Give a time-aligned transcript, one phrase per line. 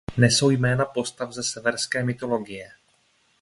[0.17, 2.71] Nesou jména postav ze severské mytologie.